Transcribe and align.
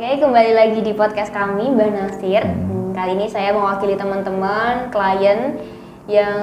Oke, 0.00 0.16
kembali 0.16 0.52
lagi 0.56 0.80
di 0.80 0.96
podcast 0.96 1.28
kami, 1.28 1.76
Mbak 1.76 1.90
Nasir. 1.92 2.40
Hmm, 2.40 2.96
kali 2.96 3.20
ini 3.20 3.28
saya 3.28 3.52
mewakili 3.52 4.00
teman-teman, 4.00 4.88
klien 4.88 5.60
yang 6.08 6.40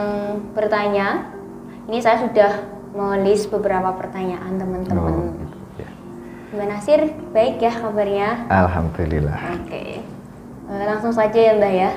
bertanya. 0.53 1.33
Ini 1.89 1.97
saya 1.97 2.21
sudah 2.21 2.53
menulis 2.93 3.49
beberapa 3.49 3.97
pertanyaan 3.97 4.61
teman-teman. 4.61 5.09
Oh, 5.09 5.33
gitu, 5.33 5.57
ya. 5.81 5.89
Mbak 6.53 6.67
Nasir, 6.69 6.99
baik 7.33 7.57
ya 7.57 7.73
kabarnya? 7.73 8.45
Alhamdulillah. 8.45 9.41
Oke, 9.57 10.05
Eh, 10.69 10.83
langsung 10.85 11.09
saja 11.09 11.39
ya 11.41 11.57
Mbak 11.57 11.73
ya. 11.73 11.91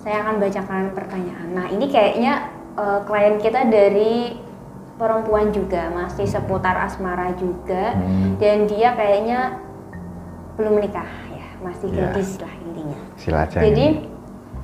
Saya 0.00 0.24
akan 0.24 0.40
bacakan 0.40 0.96
pertanyaan. 0.96 1.48
Nah, 1.60 1.68
ini 1.68 1.92
kayaknya 1.92 2.48
eh, 2.80 3.00
klien 3.04 3.36
kita 3.36 3.68
dari 3.68 4.32
perempuan 4.96 5.52
juga, 5.52 5.92
masih 5.92 6.24
seputar 6.24 6.72
asmara 6.80 7.36
juga, 7.36 7.92
Hmm. 8.00 8.40
dan 8.40 8.64
dia 8.64 8.96
kayaknya 8.96 9.60
belum 10.54 10.72
menikah 10.74 11.06
ya, 11.28 11.46
masih 11.60 11.88
Ya. 11.90 12.08
gadis 12.08 12.38
lah 12.38 12.54
intinya. 12.62 12.98
Silajeng. 13.14 13.62
Jadi 13.62 13.86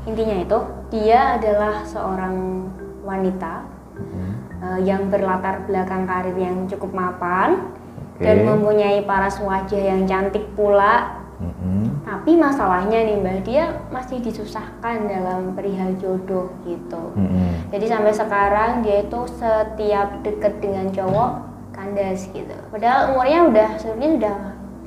intinya 0.05 0.37
itu 0.39 0.59
dia 0.89 1.35
adalah 1.35 1.83
seorang 1.83 2.67
wanita 3.03 3.67
Hmm. 3.97 4.33
eh, 4.61 4.80
yang 4.85 5.09
berlatar 5.09 5.65
belakang 5.65 6.05
karir 6.05 6.37
yang 6.37 6.65
cukup 6.67 6.93
mapan 6.93 7.73
Oke. 8.13 8.23
dan 8.23 8.45
mempunyai 8.45 9.01
paras 9.03 9.41
wajah 9.41 9.80
yang 9.80 10.05
cantik 10.05 10.45
pula 10.53 11.17
Mm-mm. 11.37 12.01
tapi 12.01 12.33
masalahnya 12.33 13.05
nih 13.05 13.16
mbak 13.16 13.45
dia 13.45 13.65
masih 13.89 14.21
disusahkan 14.21 15.05
dalam 15.05 15.53
perihal 15.53 15.93
jodoh 15.97 16.49
gitu. 16.65 17.13
Mm-mm. 17.13 17.69
Jadi 17.69 17.85
sampai 17.85 18.13
sekarang 18.13 18.80
dia 18.80 19.05
itu 19.05 19.21
setiap 19.32 20.25
deket 20.25 20.60
dengan 20.60 20.88
cowok 20.88 21.30
kandas 21.73 22.25
gitu. 22.32 22.57
Padahal 22.73 23.13
umurnya 23.13 23.41
udah 23.49 23.69
sebenarnya 23.77 24.13
sudah 24.16 24.37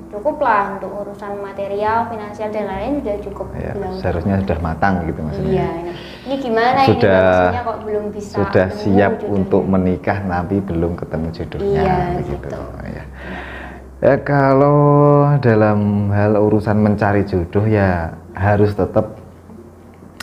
cukup 0.09 0.41
lah 0.41 0.73
untuk 0.77 0.89
urusan 1.05 1.37
material, 1.37 2.09
finansial 2.09 2.49
dan 2.49 2.65
lain-lain 2.65 2.93
sudah 3.05 3.17
cukup. 3.29 3.45
Ya, 3.53 3.73
seharusnya 4.01 4.35
sudah 4.41 4.57
matang 4.59 5.05
gitu 5.05 5.21
maksudnya. 5.21 5.53
Iya. 5.53 5.69
Ini, 5.69 5.91
ini 6.25 6.35
gimana 6.41 6.79
ini 6.81 6.87
Sudah 6.89 7.21
maksudnya 7.21 7.61
kok 7.61 7.77
belum 7.85 8.05
bisa 8.09 8.33
sudah 8.41 8.67
siap 8.73 9.13
jodohnya? 9.21 9.35
untuk 9.37 9.63
menikah 9.69 10.17
tapi 10.25 10.55
belum 10.65 10.91
ketemu 10.97 11.27
jodohnya 11.29 11.81
Iya, 11.85 11.97
begitu. 12.17 12.47
gitu. 12.49 12.61
Ya. 12.89 13.03
Ya 13.99 14.15
kalau 14.23 14.79
dalam 15.43 16.09
hal 16.09 16.39
urusan 16.39 16.79
mencari 16.79 17.27
jodoh 17.27 17.67
ya 17.67 18.15
harus 18.33 18.71
tetap 18.73 19.19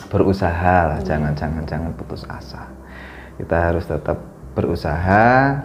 berusaha 0.09 0.77
lah, 0.95 0.99
jangan 1.03 1.31
jangan 1.37 1.63
jangan 1.63 1.91
putus 1.93 2.25
asa. 2.27 2.67
Kita 3.37 3.71
harus 3.71 3.85
tetap 3.85 4.17
berusaha. 4.51 5.61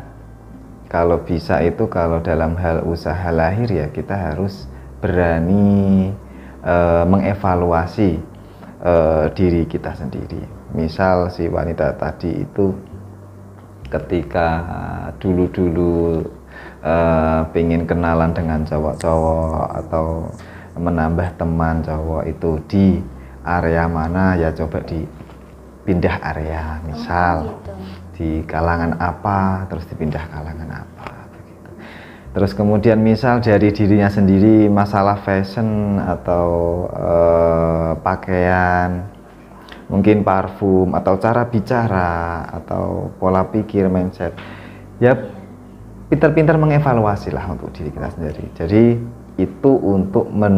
Kalau 0.93 1.25
bisa 1.25 1.65
itu 1.65 1.89
kalau 1.89 2.21
dalam 2.21 2.53
hal 2.61 2.85
usaha 2.85 3.33
lahir 3.33 3.65
ya 3.65 3.89
kita 3.89 4.13
harus 4.13 4.69
berani 5.01 6.13
eh, 6.61 7.05
mengevaluasi 7.09 8.21
eh, 8.85 9.27
diri 9.33 9.65
kita 9.65 9.97
sendiri. 9.97 10.45
Misal 10.77 11.33
si 11.33 11.49
wanita 11.49 11.97
tadi 11.97 12.45
itu 12.45 12.77
ketika 13.89 14.49
dulu-dulu 15.17 16.29
eh, 16.85 17.41
pengen 17.57 17.89
kenalan 17.89 18.37
dengan 18.37 18.61
cowok-cowok 18.61 19.65
atau 19.89 20.29
menambah 20.77 21.41
teman 21.41 21.81
cowok 21.81 22.23
itu 22.29 22.51
di 22.69 22.87
area 23.49 23.89
mana 23.89 24.37
ya 24.37 24.53
coba 24.53 24.85
dipindah 24.85 26.17
area 26.21 26.85
misal 26.85 27.49
gitu. 27.49 28.02
Di 28.23 28.47
kalangan 28.47 28.95
apa 29.03 29.67
terus 29.67 29.83
dipindah 29.91 30.23
kalangan 30.31 30.87
apa 30.87 31.27
begitu. 31.35 31.71
Terus 32.39 32.55
kemudian 32.55 33.03
misal 33.03 33.43
dari 33.43 33.75
dirinya 33.75 34.07
sendiri 34.07 34.71
masalah 34.71 35.19
fashion 35.27 35.99
atau 35.99 36.47
eh, 36.95 37.91
pakaian 37.99 39.11
mungkin 39.91 40.23
parfum 40.25 40.95
atau 40.95 41.19
cara 41.19 41.45
bicara 41.45 42.49
atau 42.49 43.13
pola 43.21 43.45
pikir 43.45 43.93
mindset 43.93 44.33
ya 44.97 45.13
pintar-pintar 46.09 46.57
mengevaluasi 46.57 47.29
lah 47.29 47.45
untuk 47.53 47.77
diri 47.77 47.93
kita 47.93 48.09
sendiri 48.09 48.45
jadi 48.57 48.97
itu 49.37 49.73
untuk 49.85 50.33
men 50.33 50.57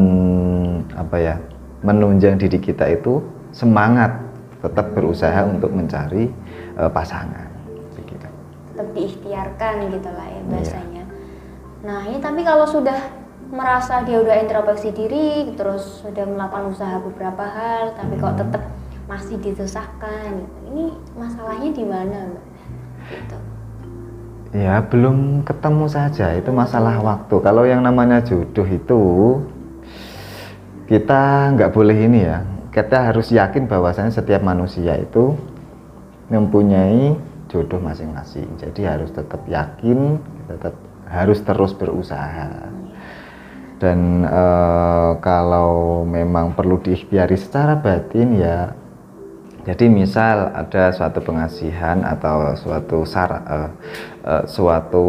apa 0.94 1.17
ya 1.19 1.34
menunjang 1.83 2.38
diri 2.38 2.62
kita 2.62 2.87
itu 2.94 3.27
semangat 3.50 4.22
tetap 4.62 4.94
berusaha 4.94 5.43
untuk 5.50 5.75
mencari 5.75 6.31
eh, 6.78 6.91
pasangan 6.94 7.53
tetap 8.75 8.91
diikhtiarkan 8.91 9.75
gitu 9.95 10.11
lah 10.11 10.27
Iya. 10.27 10.35
ya 10.35 10.43
bahasanya. 10.51 11.05
Nah 11.87 12.01
ini 12.11 12.19
tapi 12.19 12.43
kalau 12.43 12.67
sudah 12.67 12.99
merasa 13.55 14.03
dia 14.03 14.19
udah 14.19 14.35
introspeksi 14.43 14.91
diri, 14.91 15.55
terus 15.55 16.03
sudah 16.03 16.27
melakukan 16.27 16.75
usaha 16.75 16.99
beberapa 16.99 17.47
hal, 17.47 17.95
tapi 17.95 18.19
kok 18.19 18.35
tetap 18.35 18.67
masih 19.07 19.39
disusahkan, 19.39 20.43
gitu. 20.43 20.59
ini 20.75 20.85
masalahnya 21.15 21.71
di 21.71 21.85
mana 21.87 22.19
mbak? 22.35 22.45
Gitu. 23.15 23.37
Ya 24.59 24.83
belum 24.83 25.47
ketemu 25.47 25.87
saja 25.87 26.35
itu 26.35 26.51
masalah 26.51 26.99
waktu. 26.99 27.37
Kalau 27.43 27.62
yang 27.62 27.83
namanya 27.83 28.23
jodoh 28.27 28.67
itu 28.67 29.03
kita 30.91 31.55
nggak 31.55 31.71
boleh 31.71 31.95
ini 31.95 32.27
ya. 32.27 32.43
Kita 32.75 33.11
harus 33.12 33.31
yakin 33.31 33.71
bahwasanya 33.71 34.11
setiap 34.11 34.43
manusia 34.43 34.99
itu 34.99 35.39
mempunyai 36.27 37.15
jodoh 37.54 37.78
masing-masing. 37.78 38.50
Jadi 38.59 38.82
harus 38.82 39.15
tetap 39.15 39.47
yakin, 39.47 40.19
tetap 40.50 40.75
harus 41.06 41.38
terus 41.47 41.70
berusaha. 41.70 42.75
Dan 43.78 44.26
eh, 44.26 45.12
kalau 45.22 46.03
memang 46.03 46.59
perlu 46.59 46.82
diikhtiari 46.82 47.38
secara 47.38 47.78
batin 47.78 48.34
ya 48.34 48.75
jadi 49.64 49.88
misal 49.88 50.53
ada 50.53 50.93
suatu 50.93 51.25
pengasihan 51.25 52.04
atau 52.04 52.53
suatu 52.53 53.09
sara, 53.09 53.41
eh, 53.48 53.70
eh, 54.28 54.44
suatu 54.44 55.06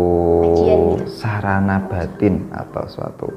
gitu. 0.56 1.12
sarana 1.12 1.84
batin 1.92 2.48
atau 2.56 2.88
suatu 2.88 3.28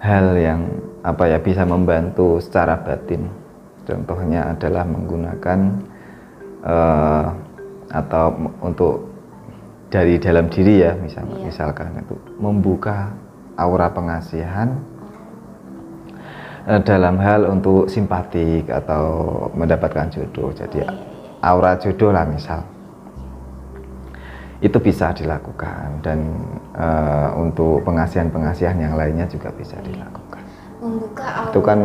hal 0.00 0.32
yang 0.40 0.64
apa 1.04 1.28
ya 1.28 1.38
bisa 1.44 1.68
membantu 1.68 2.40
secara 2.40 2.80
batin. 2.80 3.28
Contohnya 3.84 4.48
adalah 4.48 4.88
menggunakan 4.88 5.84
eh, 6.64 7.26
atau 7.90 8.26
untuk 8.62 9.10
dari 9.90 10.22
dalam 10.22 10.46
diri 10.46 10.86
ya 10.86 10.94
misal, 10.94 11.26
Iya. 11.26 11.50
misalkan 11.50 11.90
itu 11.98 12.14
membuka 12.38 13.10
aura 13.58 13.90
pengasihan 13.90 14.78
eh, 16.70 16.80
dalam 16.86 17.18
hal 17.18 17.50
untuk 17.50 17.90
simpatik 17.90 18.70
atau 18.70 19.04
mendapatkan 19.58 20.06
jodoh. 20.14 20.54
Jadi 20.54 20.86
iya, 20.86 20.94
aura 21.42 21.74
jodoh 21.76 22.14
lah 22.14 22.24
misal. 22.24 22.62
Itu 24.60 24.76
bisa 24.78 25.10
dilakukan 25.16 26.04
dan 26.04 26.18
eh, 26.78 27.28
untuk 27.34 27.82
pengasihan-pengasihan 27.82 28.76
yang 28.78 28.94
lainnya 28.94 29.26
juga 29.26 29.50
bisa 29.50 29.74
dilakukan. 29.82 30.44
Membuka 30.78 31.24
aura. 31.26 31.50
Itu 31.50 31.60
kan 31.64 31.80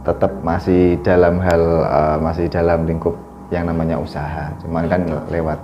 tetap 0.00 0.32
masih 0.40 0.96
dalam 1.04 1.36
hal 1.44 1.62
eh, 1.84 2.18
masih 2.24 2.46
dalam 2.48 2.88
lingkup 2.88 3.12
yang 3.50 3.66
namanya 3.66 3.98
usaha. 3.98 4.54
Cuman 4.62 4.86
kan 4.86 5.02
lewat 5.28 5.58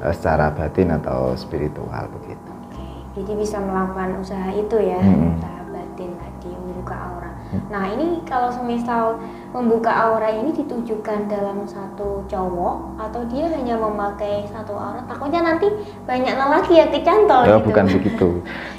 eh, 0.00 0.12
secara 0.12 0.52
batin 0.52 0.92
atau 0.92 1.32
spiritual 1.34 2.04
begitu. 2.20 2.50
Oke, 2.68 2.84
jadi 3.16 3.32
bisa 3.34 3.56
melakukan 3.58 4.20
usaha 4.20 4.48
itu 4.52 4.76
ya, 4.78 5.00
usaha 5.00 5.60
batin 5.68 6.10
tadi 6.16 6.50
membuka 6.52 6.94
aura. 6.94 7.30
Nah 7.68 7.84
ini 7.84 8.24
kalau 8.24 8.48
semisal 8.48 9.20
membuka 9.52 9.92
aura 9.92 10.32
ini 10.32 10.56
ditujukan 10.56 11.28
dalam 11.28 11.68
satu 11.68 12.24
cowok 12.24 12.96
atau 12.96 13.20
dia 13.28 13.44
hanya 13.44 13.76
memakai 13.76 14.48
satu 14.48 14.72
aura, 14.72 15.04
takutnya 15.04 15.44
nanti 15.44 15.68
banyak 16.08 16.32
lelaki 16.32 16.80
yang 16.80 16.88
kecantol 16.88 17.44
Oh, 17.44 17.60
gitu. 17.60 17.68
bukan 17.68 17.84
begitu. 18.00 18.28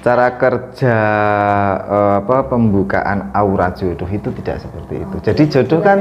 Cara 0.02 0.34
kerja 0.34 0.98
eh, 1.86 2.14
apa 2.18 2.50
pembukaan 2.50 3.30
aura 3.34 3.70
jodoh 3.74 4.10
itu 4.10 4.34
tidak 4.42 4.58
seperti 4.62 5.06
itu. 5.06 5.16
Jadi 5.22 5.44
jodoh 5.54 5.78
kan 5.78 6.00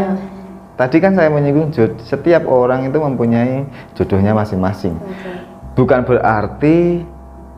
tadi 0.76 0.96
kan 0.98 1.12
saya 1.14 1.28
menyinggung 1.28 1.72
setiap 2.02 2.42
orang 2.48 2.88
itu 2.88 2.98
mempunyai 2.98 3.66
jodohnya 3.96 4.32
masing-masing. 4.32 4.96
Oke. 4.98 5.32
Bukan 5.72 6.00
berarti 6.04 7.06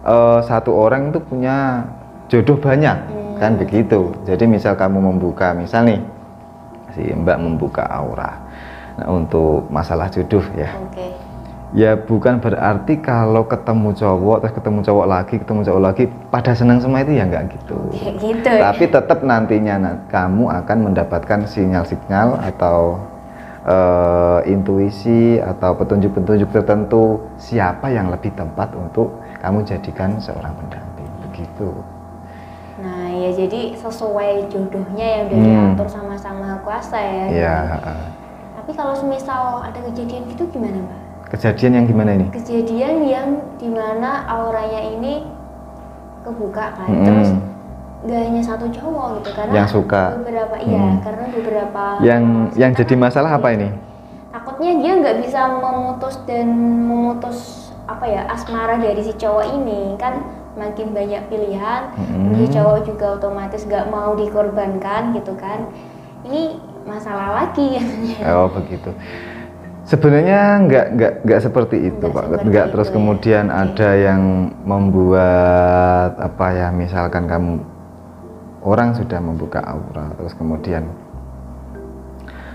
eh, 0.05 0.40
satu 0.46 0.70
orang 0.75 1.11
itu 1.11 1.19
punya 1.22 1.88
jodoh 2.31 2.58
banyak 2.58 2.99
kan 3.38 3.58
begitu. 3.58 4.14
Jadi 4.25 4.44
misal 4.46 4.78
kamu 4.78 5.02
membuka, 5.02 5.50
misal 5.52 5.87
nih 5.87 6.00
si 6.94 7.02
Mbak 7.11 7.38
membuka 7.43 7.82
aura. 7.90 8.38
Nah, 8.94 9.11
untuk 9.11 9.66
masalah 9.75 10.06
jodoh 10.06 10.44
ya. 10.55 10.70
Oke. 10.78 11.24
Ya 11.75 11.99
bukan 11.99 12.38
berarti 12.38 13.03
kalau 13.03 13.43
ketemu 13.50 13.91
cowok 13.99 14.47
terus 14.47 14.55
ketemu 14.55 14.79
cowok 14.87 15.06
lagi 15.11 15.35
ketemu 15.43 15.61
cowok 15.67 15.82
lagi 15.82 16.05
pada 16.31 16.55
senang 16.55 16.79
semua 16.79 17.03
itu 17.03 17.19
ya 17.19 17.26
nggak 17.26 17.50
gitu. 17.50 17.79
Gitu. 18.23 18.47
Tapi 18.47 18.85
tetap 18.87 19.26
nantinya 19.26 19.75
na- 19.82 19.99
kamu 20.06 20.55
akan 20.62 20.79
mendapatkan 20.87 21.50
sinyal-sinyal 21.50 22.38
atau 22.47 23.03
eh, 23.65 24.41
intuisi 24.47 25.41
atau 25.41 25.75
petunjuk-petunjuk 25.75 26.53
tertentu 26.53 27.25
siapa 27.41 27.91
yang 27.91 28.06
lebih 28.06 28.31
tepat 28.37 28.71
untuk 28.76 29.19
kamu 29.43 29.67
jadikan 29.67 30.21
seorang 30.21 30.53
pendamping 30.55 31.11
begitu. 31.26 31.73
Nah 32.79 33.09
ya 33.09 33.32
jadi 33.32 33.75
sesuai 33.75 34.53
jodohnya 34.53 35.06
yang 35.09 35.23
udah 35.26 35.38
Hmm. 35.41 35.49
diatur 35.75 35.88
sama 35.91 36.15
sama 36.15 36.61
kuasa 36.61 36.99
ya. 37.00 37.25
Iya. 37.32 37.56
Tapi 38.55 38.71
kalau 38.76 38.94
semisal 38.94 39.65
ada 39.65 39.81
kejadian 39.81 40.29
gitu 40.29 40.44
gimana 40.53 40.79
mbak? 40.79 41.03
Kejadian 41.34 41.72
yang 41.75 41.86
gimana 41.90 42.10
ini? 42.14 42.26
Kejadian 42.31 42.96
yang 43.02 43.28
di 43.58 43.66
mana 43.66 44.22
auranya 44.25 44.86
ini 44.86 45.26
kebuka 46.22 46.78
kan, 46.78 46.86
Mm-mm. 46.86 47.02
terus 47.04 47.31
nggak 48.04 48.20
hanya 48.22 48.42
satu 48.44 48.66
cowok 48.70 49.06
gitu 49.19 49.31
karena 49.34 49.52
Yang 49.52 49.69
suka. 49.75 50.02
beberapa 50.20 50.56
iya 50.60 50.78
Mm. 50.78 50.96
karena 51.02 51.25
beberapa 51.26 51.82
Yang 51.98 52.22
yang 52.54 52.70
jadi 52.70 52.94
kan 52.94 53.00
masalah 53.00 53.31
apa 53.34 53.48
ini? 53.50 53.69
takutnya 54.31 54.72
dia 54.76 54.92
nggak 54.94 55.16
bisa 55.20 55.40
memutus 55.48 56.14
dan 56.22 56.46
memutus 56.84 57.38
apa 57.87 58.04
ya 58.04 58.26
asmara 58.28 58.76
dari 58.76 59.00
si 59.00 59.14
cowok 59.14 59.46
ini 59.52 59.94
kan 59.94 60.20
makin 60.54 60.90
banyak 60.90 61.22
pilihan 61.26 61.82
Mm-mm. 61.94 62.34
si 62.37 62.46
cowok 62.48 62.84
juga 62.84 63.06
otomatis 63.14 63.64
nggak 63.64 63.88
mau 63.88 64.14
dikorbankan 64.14 65.14
gitu 65.14 65.34
kan 65.34 65.66
ini 66.22 66.60
masalah 66.84 67.42
lagi 67.42 67.80
Oh 68.22 68.46
begitu. 68.48 68.92
Sebenarnya 69.84 70.64
nggak 70.64 70.86
nggak 70.96 71.12
nggak 71.28 71.40
seperti 71.44 71.76
itu 71.92 72.06
Nggak 72.08 72.16
pak. 72.16 72.25
seperti 72.25 72.48
Nggak 72.48 72.66
itu 72.66 72.72
terus 72.72 72.88
ya. 72.88 72.94
kemudian 72.96 73.44
ada 73.52 73.90
yang 73.92 74.22
membuat 74.64 76.10
apa 76.16 76.46
ya 76.56 76.69
misalkan 76.72 77.28
kamu 77.28 77.60
orang 78.64 78.96
sudah 78.96 79.20
membuka 79.20 79.60
aura 79.60 80.08
terus 80.16 80.32
kemudian 80.32 80.88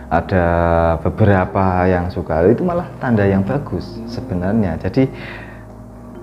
ada 0.09 0.45
beberapa 1.05 1.85
yang 1.85 2.09
suka 2.09 2.41
itu 2.49 2.65
malah 2.65 2.89
tanda 2.97 3.21
yang 3.29 3.45
bagus 3.45 3.85
sebenarnya. 4.09 4.81
Jadi 4.81 5.05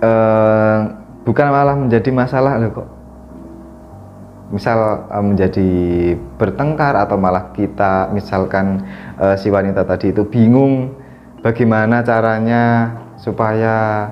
eh, 0.02 0.79
bukan 1.23 1.47
malah 1.55 1.79
menjadi 1.79 2.11
masalah 2.11 2.59
loh 2.59 2.82
kok 2.82 2.96
misal 4.49 5.07
eh, 5.07 5.25
menjadi 5.25 5.71
bertengkar 6.39 6.95
atau 6.95 7.19
malah 7.19 7.51
kita 7.51 8.11
misalkan 8.11 8.83
eh, 9.19 9.35
si 9.35 9.51
wanita 9.51 9.83
tadi 9.83 10.15
itu 10.15 10.23
bingung 10.23 10.95
bagaimana 11.43 12.03
caranya 12.03 12.95
supaya 13.17 14.07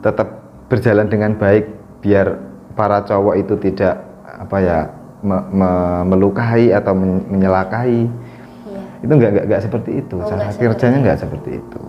tetap 0.00 0.42
berjalan 0.66 1.06
dengan 1.06 1.32
baik 1.34 1.66
biar 2.00 2.38
para 2.74 3.02
cowok 3.02 3.34
itu 3.38 3.54
tidak 3.60 4.00
apa 4.24 4.56
ya 4.58 4.78
me- 5.22 5.46
me- 5.52 6.04
melukai 6.08 6.74
atau 6.74 6.96
men- 6.96 7.26
menyelakai 7.30 8.08
Iya. 8.62 8.80
itu 9.04 9.12
nggak 9.12 9.30
nggak 9.46 9.62
seperti 9.62 9.90
itu. 10.02 10.16
Oh, 10.18 10.26
cara 10.26 10.48
kerjanya 10.50 10.98
nggak 11.02 11.18
seperti 11.20 11.50
itu 11.60 11.80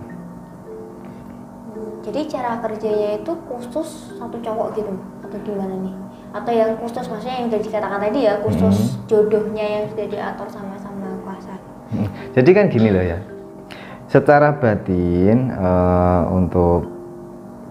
jadi 2.14 2.30
cara 2.30 2.62
kerjanya 2.62 3.18
itu 3.18 3.32
khusus 3.50 4.14
satu 4.14 4.38
cowok 4.38 4.78
gitu 4.78 4.94
atau 5.26 5.38
gimana 5.42 5.74
nih 5.82 5.94
atau 6.30 6.52
yang 6.54 6.78
khusus 6.78 7.10
maksudnya 7.10 7.42
yang 7.42 7.46
udah 7.50 7.62
dikatakan 7.62 7.98
tadi 8.06 8.18
ya 8.22 8.34
khusus 8.38 8.76
Hmm. 8.94 9.02
jodohnya 9.10 9.64
yang 9.66 9.84
sudah 9.90 10.06
diatur 10.06 10.46
sama-sama 10.46 11.18
kuasa 11.26 11.58
Hmm. 11.90 12.06
Jadi 12.34 12.50
kan 12.54 12.66
gini 12.70 12.90
loh 12.90 13.02
ya, 13.02 13.18
secara 14.06 14.54
batin 14.54 15.50
eh, 15.50 16.22
untuk 16.30 16.86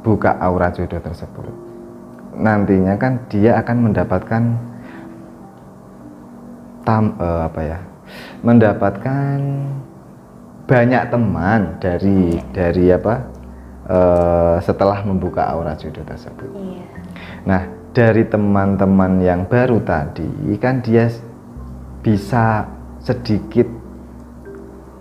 buka 0.04 0.36
aura 0.40 0.72
jodoh 0.72 1.00
tersebut, 1.00 1.52
nantinya 2.36 2.96
kan 2.96 3.20
dia 3.28 3.60
akan 3.60 3.92
mendapatkan 3.92 4.44
tam 6.84 7.16
eh, 7.20 7.42
apa 7.48 7.62
ya, 7.64 7.80
mendapatkan 8.44 9.40
banyak 10.68 11.04
teman 11.12 11.76
dari 11.84 12.40
dari 12.56 12.96
apa 12.96 13.33
eh, 13.88 14.56
setelah 14.62 15.04
membuka 15.04 15.44
aura 15.44 15.76
jodoh 15.76 16.04
tersebut. 16.04 16.50
iya 16.56 16.86
Nah, 17.44 17.62
dari 17.92 18.24
teman-teman 18.26 19.22
yang 19.22 19.46
baru 19.46 19.84
tadi 19.84 20.26
kan 20.58 20.82
dia 20.82 21.12
bisa 22.02 22.66
sedikit 23.00 23.68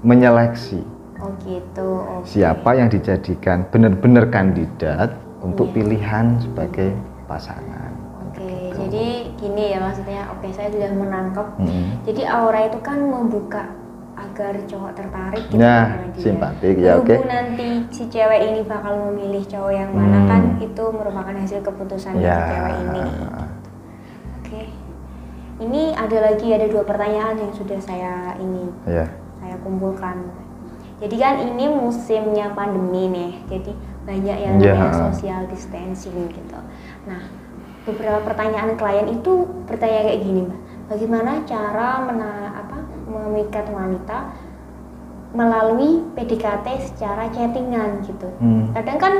menyeleksi 0.02 0.82
oh 1.22 1.30
gitu 1.46 1.88
oke. 2.02 2.26
siapa 2.26 2.74
yang 2.74 2.90
dijadikan 2.90 3.64
benar-benar 3.70 4.26
kandidat 4.28 5.14
untuk 5.42 5.70
Iya. 5.70 5.74
pilihan 5.74 6.26
sebagai 6.38 6.90
pasangan. 7.26 7.90
Oke, 8.30 8.70
jadi 8.78 9.06
gini 9.34 9.74
ya 9.74 9.78
maksudnya. 9.82 10.30
Oke, 10.30 10.54
saya 10.54 10.70
sudah 10.70 10.90
menangkap. 10.94 11.46
Mm. 11.58 12.06
Jadi 12.06 12.22
aura 12.26 12.70
itu 12.70 12.78
kan 12.78 12.98
membuka 13.02 13.66
agar 14.32 14.56
cowok 14.64 14.92
tertarik 14.96 15.44
gitu 15.46 15.60
Nah, 15.60 15.84
sama 15.84 16.06
dia. 16.08 16.22
simpatik, 16.24 16.74
ya, 16.80 16.92
oke. 16.96 17.04
Berhubung 17.04 17.28
nanti 17.28 17.68
si 17.92 18.02
cewek 18.08 18.40
ini 18.42 18.60
bakal 18.64 18.92
memilih 19.06 19.44
cowok 19.44 19.72
yang 19.72 19.90
mana 19.92 20.18
Hmm. 20.18 20.28
kan 20.28 20.42
itu 20.58 20.84
merupakan 20.88 21.34
hasil 21.36 21.60
keputusan 21.60 22.12
Ya. 22.16 22.32
dari 22.32 22.48
cewek 22.48 22.74
ini. 22.80 23.02
Oke. 24.40 24.60
Ini 25.60 25.82
ada 25.94 26.18
lagi 26.24 26.48
ada 26.48 26.66
dua 26.66 26.82
pertanyaan 26.82 27.36
yang 27.36 27.52
sudah 27.52 27.76
saya 27.78 28.32
ini 28.36 28.72
Ya. 28.82 29.04
saya 29.36 29.54
kumpulkan. 29.60 30.16
Jadi 30.96 31.16
kan 31.18 31.34
ini 31.36 31.68
musimnya 31.68 32.56
pandemi 32.56 33.10
nih, 33.10 33.32
jadi 33.46 33.70
banyak 34.02 34.36
yang 34.38 34.54
Ya. 34.56 34.72
namanya 34.72 35.12
social 35.12 35.42
distancing 35.46 36.30
gitu. 36.30 36.58
Nah, 37.04 37.20
beberapa 37.82 38.22
pertanyaan 38.24 38.74
klien 38.74 39.10
itu 39.10 39.32
bertanya 39.66 40.08
kayak 40.08 40.22
gini, 40.22 40.40
Mbak. 40.46 40.60
Bagaimana 40.88 41.42
cara 41.42 42.04
mena 42.04 42.61
memikat 43.22 43.70
wanita 43.70 44.34
melalui 45.32 46.04
PDKT 46.12 46.66
secara 46.92 47.32
chattingan 47.32 48.04
gitu. 48.04 48.28
Hmm. 48.36 48.68
Kadang 48.76 48.98
kan 49.00 49.14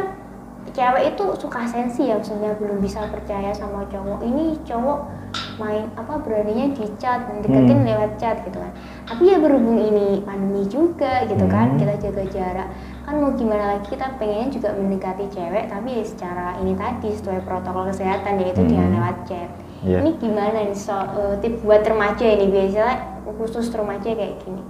cewek 0.73 1.17
itu 1.17 1.25
suka 1.41 1.65
sensi 1.65 2.09
ya, 2.13 2.21
maksudnya 2.21 2.53
belum 2.61 2.85
bisa 2.85 3.09
percaya 3.09 3.51
sama 3.57 3.89
cowok. 3.89 4.21
Ini 4.21 4.61
cowok 4.69 4.99
main 5.57 5.89
apa 5.97 6.21
beraninya 6.21 6.77
di 6.77 6.85
chat, 7.01 7.25
deketin 7.41 7.81
Hmm. 7.81 7.89
lewat 7.89 8.21
chat 8.21 8.45
gitu 8.45 8.61
kan. 8.61 8.73
Tapi 9.09 9.33
ya 9.33 9.41
berhubung 9.41 9.81
ini 9.81 10.21
pandemi 10.21 10.69
juga 10.69 11.25
gitu 11.25 11.49
kan, 11.49 11.77
Hmm. 11.77 11.79
kita 11.81 11.95
jaga 12.09 12.25
jarak. 12.29 12.69
Kan 13.09 13.15
mau 13.19 13.33
gimana 13.33 13.77
lagi 13.77 13.97
kita 13.97 14.07
pengennya 14.21 14.49
juga 14.53 14.69
mendekati 14.77 15.27
cewek 15.33 15.65
tapi 15.73 16.05
secara 16.05 16.61
ini 16.61 16.77
tadi 16.77 17.09
sesuai 17.11 17.41
protokol 17.49 17.89
kesehatan 17.89 18.37
yaitu 18.37 18.61
Hmm. 18.61 18.69
dengan 18.69 18.89
lewat 19.01 19.17
chat. 19.25 19.49
Iya. 19.83 19.99
Ini 20.05 20.11
gimana 20.21 20.59
nih 20.63 20.77
so, 20.79 20.95
eh, 20.95 21.35
tips 21.43 21.65
buat 21.67 21.83
remaja 21.83 22.23
ini 22.23 22.47
biasanya 22.53 23.12
khusus 23.31 23.71
remaja 23.71 24.11
kayak 24.11 24.39
gini. 24.43 24.63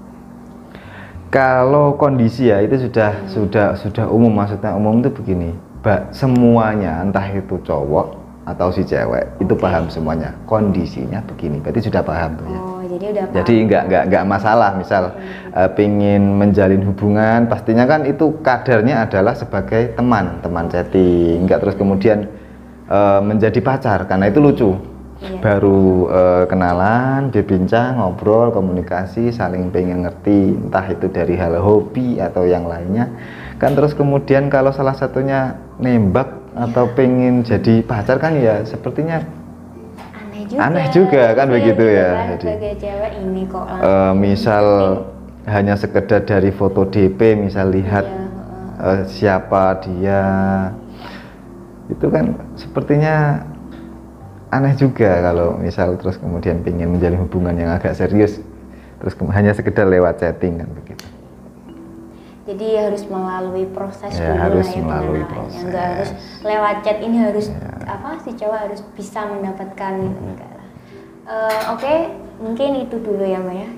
Kalau 1.32 1.96
kondisi 1.96 2.53
ya 2.53 2.60
itu 2.60 2.77
sudah 2.77 3.24
sudah 3.24 3.67
sudah 3.81 4.05
umum 4.12 4.29
maksudnya 4.29 4.77
umum 4.77 5.00
itu 5.00 5.08
begini, 5.08 5.56
Mbak, 5.81 6.12
semuanya 6.12 7.00
entah 7.00 7.24
itu 7.24 7.56
cowok 7.65 8.20
atau 8.44 8.69
si 8.69 8.84
cewek 8.84 9.41
itu 9.41 9.55
Oke. 9.55 9.62
paham 9.65 9.88
semuanya 9.88 10.36
kondisinya 10.44 11.24
begini, 11.24 11.56
berarti 11.65 11.88
sudah 11.88 12.05
paham 12.05 12.36
tuh 12.36 12.46
ya. 12.53 12.60
Oh, 12.60 12.82
jadi 12.84 13.05
udah 13.17 13.24
paham. 13.24 13.36
Jadi 13.41 13.55
nggak 13.65 13.82
nggak 13.88 14.05
nggak 14.12 14.24
masalah 14.29 14.70
misal 14.77 15.03
eh, 15.56 15.70
pingin 15.72 16.36
menjalin 16.36 16.82
hubungan 16.84 17.48
pastinya 17.48 17.88
kan 17.88 18.05
itu 18.05 18.44
kadarnya 18.44 19.08
adalah 19.08 19.32
sebagai 19.32 19.96
teman 19.96 20.36
teman 20.44 20.69
chatting 20.69 21.48
nggak 21.48 21.65
terus 21.65 21.81
kemudian 21.81 22.29
eh, 22.93 23.20
menjadi 23.24 23.56
pacar 23.65 24.05
karena 24.05 24.29
itu 24.29 24.36
lucu 24.36 24.92
Iya. 25.22 25.38
baru 25.38 26.10
eh, 26.10 26.44
kenalan 26.50 27.31
berbincang 27.31 28.02
ngobrol 28.02 28.50
komunikasi 28.50 29.31
saling 29.31 29.70
pengen 29.70 30.02
ngerti 30.02 30.58
entah 30.58 30.82
itu 30.91 31.06
dari 31.06 31.38
hal 31.38 31.55
hobi 31.62 32.19
atau 32.19 32.43
yang 32.43 32.67
lainnya. 32.67 33.06
Kan 33.62 33.79
terus 33.79 33.94
kemudian 33.94 34.50
kalau 34.50 34.74
salah 34.74 34.98
satunya 34.98 35.55
nembak 35.79 36.26
atau 36.58 36.91
pengen 36.93 37.46
jadi 37.46 37.86
pacar 37.86 38.19
kan 38.19 38.34
ya 38.34 38.67
sepertinya 38.67 39.22
aneh 40.26 40.44
juga. 40.50 40.60
Aneh 40.67 40.86
juga 40.91 41.22
kan 41.38 41.46
Saya 41.46 41.55
begitu 41.55 41.84
juga 41.86 41.94
ya, 41.94 42.10
kan 42.10 42.26
jadi. 42.34 42.46
cewek 42.82 43.12
ini 43.22 43.43
kok 43.46 43.64
langsung 43.64 44.14
misal 44.19 44.64
hanya 45.46 45.74
sekedar 45.79 46.22
dari 46.26 46.50
foto 46.50 46.82
DP 46.86 47.38
misal 47.38 47.70
lihat 47.70 48.06
Iya, 48.06 48.26
eh, 48.91 49.02
siapa 49.06 49.79
dia. 49.86 50.22
Itu 51.86 52.10
kan 52.10 52.34
sepertinya 52.58 53.46
aneh 54.53 54.77
juga 54.77 55.25
kalau 55.25 55.56
misal 55.56 55.97
terus 55.97 56.21
kemudian 56.21 56.61
ingin 56.63 56.93
menjalin 56.93 57.19
hubungan 57.19 57.56
yang 57.56 57.73
agak 57.73 57.97
serius 57.97 58.37
terus 59.01 59.17
hanya 59.32 59.51
sekedar 59.51 59.89
lewat 59.89 60.21
chatting 60.21 60.61
kan 60.61 60.69
begitu. 60.77 61.03
Jadi 62.43 62.67
harus 62.75 63.03
melalui 63.06 63.71
proses 63.71 64.11
Ya, 64.13 64.35
dulu 64.35 64.43
harus 64.43 64.67
ya 64.69 64.82
melalui 64.82 65.25
proses. 65.25 65.63
nggak 65.63 65.87
harus 65.89 66.11
lewat 66.43 66.77
chat 66.82 66.99
ini 67.01 67.17
harus 67.23 67.47
Ya. 67.49 67.71
apa 67.89 68.19
si 68.21 68.31
cowok 68.35 68.59
harus 68.67 68.81
bisa 68.93 69.21
mendapatkan 69.25 69.93
gitu 69.97 70.21
enggak 70.21 70.51
lah. 70.53 70.69
Eh, 71.23 71.61
oke 71.71 71.93
mungkin 72.43 72.71
itu 72.82 72.97
dulu 72.99 73.23
ya 73.23 73.39
mbak 73.39 73.56
ya. 73.56 73.69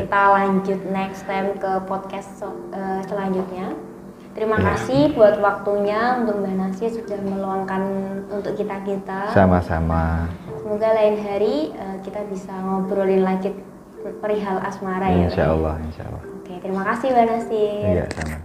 Kita 0.00 0.20
lanjut 0.30 0.80
next 0.88 1.26
time 1.26 1.58
ke 1.58 1.72
podcast 1.84 2.30
so- 2.38 2.64
eh, 2.70 3.02
selanjutnya 3.04 3.74
terima 4.34 4.58
Iya. 4.58 4.66
kasih 4.74 5.02
buat 5.14 5.38
waktunya 5.38 6.18
untuk 6.20 6.42
mbak 6.42 6.54
Nasya 6.54 6.88
sudah 6.90 7.18
meluangkan 7.22 7.82
untuk 8.28 8.52
kita 8.58 8.82
kita. 8.82 9.30
Sama-sama. 9.30 10.26
Semoga 10.60 10.90
lain 10.92 11.16
hari 11.22 11.70
eh, 11.70 11.96
kita 12.02 12.26
bisa 12.26 12.52
ngobrolin 12.52 13.22
lagi 13.22 13.54
perihal 14.20 14.60
asmara 14.60 15.08
ya. 15.08 15.30
Insya 15.30 15.44
Allah 15.48 15.80
insya 15.80 16.04
Allah. 16.10 16.22
Oke, 16.44 16.60
terima 16.60 16.82
kasih 16.84 17.08
Mbak 17.08 17.24
Nasir. 17.24 17.84
iya 17.88 18.04
sama 18.12 18.36